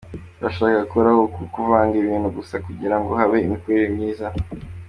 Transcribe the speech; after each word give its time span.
Turashaka 0.35 0.77
gukuraho 0.83 1.19
uku 1.27 1.41
kuvanga 1.53 1.95
ibintu 2.01 2.27
gusa 2.37 2.55
kugira 2.65 2.95
ngo 2.99 3.09
habe 3.19 3.37
imikorere 3.45 3.87
myiza. 3.95 4.27